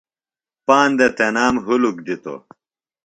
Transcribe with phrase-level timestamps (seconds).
[0.67, 2.39] پاندہ تنام ہُلک دِتوۡ۔